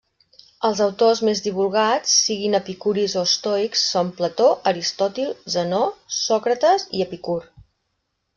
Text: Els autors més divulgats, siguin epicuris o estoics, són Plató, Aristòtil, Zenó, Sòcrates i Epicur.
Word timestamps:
Els 0.67 0.79
autors 0.83 1.19
més 1.27 1.41
divulgats, 1.47 2.13
siguin 2.21 2.59
epicuris 2.59 3.15
o 3.21 3.25
estoics, 3.29 3.83
són 3.93 4.09
Plató, 4.23 4.49
Aristòtil, 4.73 5.31
Zenó, 5.57 5.83
Sòcrates 6.23 6.89
i 7.03 7.07
Epicur. 7.07 7.39